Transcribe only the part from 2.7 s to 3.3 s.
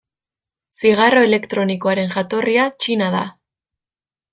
Txina da.